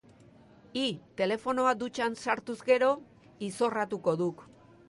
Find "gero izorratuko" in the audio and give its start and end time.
2.73-4.19